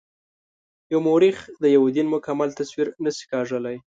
یو 0.91 0.99
مورخ 1.07 1.37
د 1.61 1.63
یوه 1.75 1.89
دین 1.95 2.07
مکمل 2.15 2.49
تصویر 2.59 2.87
نه 3.03 3.11
شي 3.17 3.25
کاږلای. 3.31 3.77